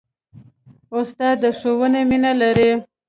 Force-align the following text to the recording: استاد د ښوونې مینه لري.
استاد 0.97 1.35
د 1.43 1.45
ښوونې 1.59 2.01
مینه 2.09 2.31
لري. 2.41 2.71